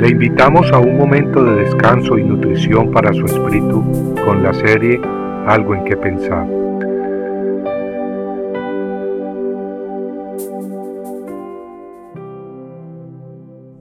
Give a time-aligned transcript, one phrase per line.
[0.00, 4.98] Le invitamos a un momento de descanso y nutrición para su espíritu con la serie
[5.46, 6.46] Algo en que pensar.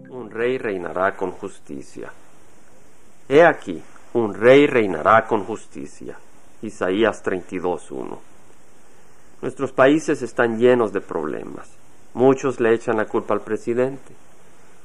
[0.10, 2.12] Un rey reinará con justicia.
[3.30, 3.82] He aquí,
[4.12, 6.18] un rey reinará con justicia.
[6.62, 8.18] Isaías 32.1.
[9.42, 11.72] Nuestros países están llenos de problemas.
[12.14, 14.29] Muchos le echan la culpa al presidente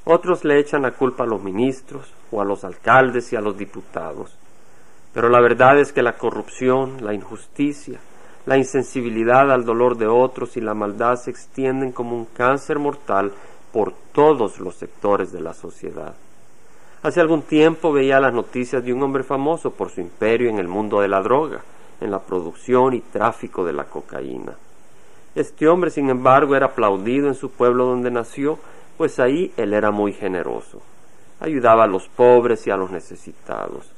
[0.04, 3.56] otros le echan la culpa a los ministros o a los alcaldes y a los
[3.56, 4.36] diputados.
[5.12, 8.00] Pero la verdad es que la corrupción, la injusticia,
[8.46, 13.32] la insensibilidad al dolor de otros y la maldad se extienden como un cáncer mortal
[13.72, 16.14] por todos los sectores de la sociedad.
[17.02, 20.68] Hace algún tiempo veía las noticias de un hombre famoso por su imperio en el
[20.68, 21.62] mundo de la droga,
[22.00, 24.54] en la producción y tráfico de la cocaína.
[25.34, 28.58] Este hombre, sin embargo, era aplaudido en su pueblo donde nació
[28.96, 30.80] pues ahí él era muy generoso,
[31.40, 33.90] ayudaba a los pobres y a los necesitados.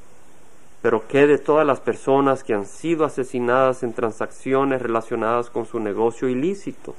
[0.83, 5.81] Pero ¿qué de todas las personas que han sido asesinadas en transacciones relacionadas con su
[5.81, 6.95] negocio ilícito?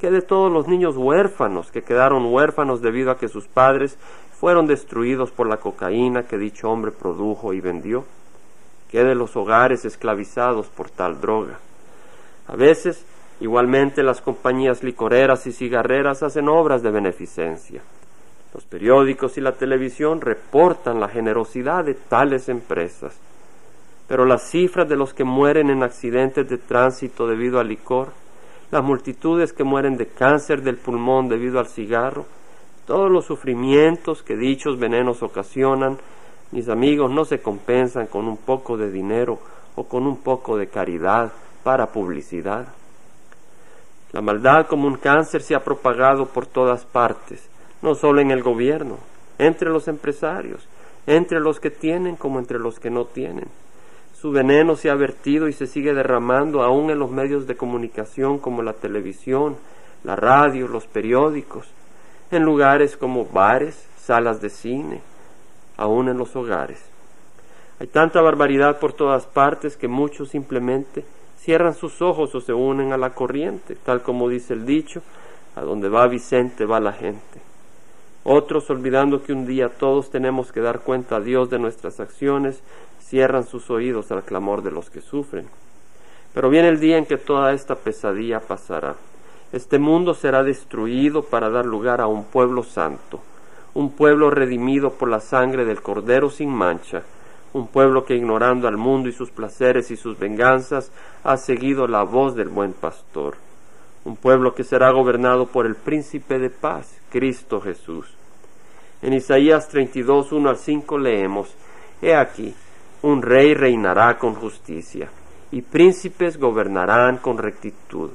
[0.00, 3.96] ¿Qué de todos los niños huérfanos que quedaron huérfanos debido a que sus padres
[4.38, 8.04] fueron destruidos por la cocaína que dicho hombre produjo y vendió?
[8.90, 11.58] ¿Qué de los hogares esclavizados por tal droga?
[12.46, 13.06] A veces
[13.44, 17.82] Igualmente las compañías licoreras y cigarreras hacen obras de beneficencia.
[18.54, 23.14] Los periódicos y la televisión reportan la generosidad de tales empresas.
[24.08, 28.14] Pero las cifras de los que mueren en accidentes de tránsito debido al licor,
[28.70, 32.24] las multitudes que mueren de cáncer del pulmón debido al cigarro,
[32.86, 35.98] todos los sufrimientos que dichos venenos ocasionan,
[36.50, 39.38] mis amigos, no se compensan con un poco de dinero
[39.76, 41.30] o con un poco de caridad
[41.62, 42.68] para publicidad.
[44.14, 47.50] La maldad como un cáncer se ha propagado por todas partes,
[47.82, 48.98] no solo en el gobierno,
[49.38, 50.68] entre los empresarios,
[51.08, 53.48] entre los que tienen como entre los que no tienen.
[54.12, 58.38] Su veneno se ha vertido y se sigue derramando aún en los medios de comunicación
[58.38, 59.56] como la televisión,
[60.04, 61.66] la radio, los periódicos,
[62.30, 65.00] en lugares como bares, salas de cine,
[65.76, 66.80] aún en los hogares.
[67.80, 71.04] Hay tanta barbaridad por todas partes que muchos simplemente
[71.44, 75.02] cierran sus ojos o se unen a la corriente, tal como dice el dicho,
[75.54, 77.42] a donde va Vicente va la gente.
[78.24, 82.62] Otros, olvidando que un día todos tenemos que dar cuenta a Dios de nuestras acciones,
[82.98, 85.46] cierran sus oídos al clamor de los que sufren.
[86.32, 88.94] Pero viene el día en que toda esta pesadilla pasará.
[89.52, 93.20] Este mundo será destruido para dar lugar a un pueblo santo,
[93.74, 97.02] un pueblo redimido por la sangre del Cordero sin mancha,
[97.54, 100.90] un pueblo que ignorando al mundo y sus placeres y sus venganzas
[101.22, 103.36] ha seguido la voz del buen pastor,
[104.04, 108.12] un pueblo que será gobernado por el príncipe de paz, Cristo Jesús.
[109.02, 111.54] En Isaías 32, 1 al 5 leemos,
[112.02, 112.52] He aquí,
[113.02, 115.08] un rey reinará con justicia,
[115.52, 118.10] y príncipes gobernarán con rectitud.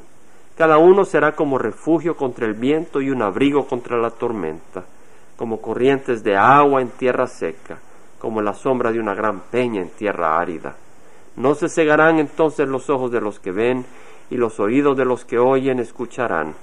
[0.58, 4.84] Cada uno será como refugio contra el viento y un abrigo contra la tormenta,
[5.38, 7.78] como corrientes de agua en tierra seca
[8.20, 10.76] como la sombra de una gran peña en tierra árida.
[11.36, 13.86] No se cegarán entonces los ojos de los que ven,
[14.30, 16.54] y los oídos de los que oyen escucharán.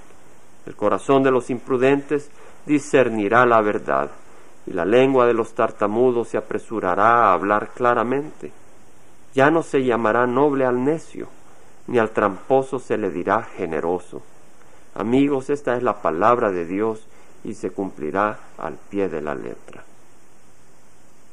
[0.65, 2.29] El corazón de los imprudentes
[2.65, 4.11] discernirá la verdad,
[4.65, 8.51] y la lengua de los tartamudos se apresurará a hablar claramente.
[9.33, 11.27] Ya no se llamará noble al necio,
[11.87, 14.21] ni al tramposo se le dirá generoso.
[14.95, 17.07] Amigos, esta es la palabra de Dios
[17.43, 19.83] y se cumplirá al pie de la letra.